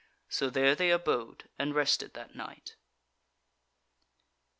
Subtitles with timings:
[0.29, 2.73] So there they abode and rested that night.